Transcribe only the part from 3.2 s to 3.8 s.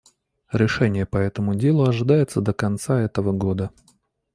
года.